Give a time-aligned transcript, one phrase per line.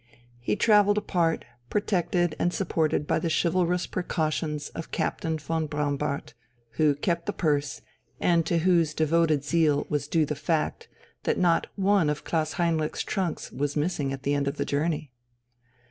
[0.39, 6.33] He travelled apart, protected and supported by the chivalrous precautions of Captain von Braunbart,
[6.71, 7.81] who kept the purse,
[8.19, 10.87] and to whose devoted zeal was due the fact
[11.21, 15.11] that not one of Klaus Heinrich's trunks was missing at the end of the journey.